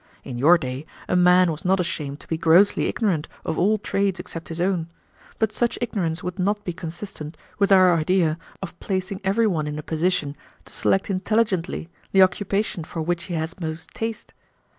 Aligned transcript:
In 0.23 0.39
your 0.39 0.57
day 0.57 0.83
a 1.07 1.15
man 1.15 1.51
was 1.51 1.63
not 1.63 1.79
ashamed 1.79 2.21
to 2.21 2.27
be 2.27 2.35
grossly 2.35 2.87
ignorant 2.87 3.27
of 3.45 3.59
all 3.59 3.77
trades 3.77 4.19
except 4.19 4.49
his 4.49 4.59
own, 4.59 4.87
but 5.37 5.51
such 5.51 5.77
ignorance 5.79 6.23
would 6.23 6.39
not 6.39 6.63
be 6.65 6.73
consistent 6.73 7.37
with 7.59 7.71
our 7.71 7.93
idea 7.93 8.39
of 8.63 8.79
placing 8.79 9.21
every 9.23 9.45
one 9.45 9.67
in 9.67 9.77
a 9.77 9.83
position 9.83 10.35
to 10.65 10.73
select 10.73 11.11
intelligently 11.11 11.87
the 12.13 12.23
occupation 12.23 12.83
for 12.83 13.03
which 13.03 13.25
he 13.25 13.35
has 13.35 13.59
most 13.59 13.91
taste. 13.91 14.33